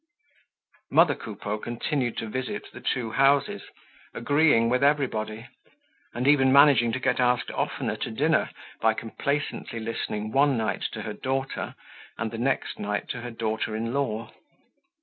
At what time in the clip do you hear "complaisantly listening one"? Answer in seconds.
8.95-10.57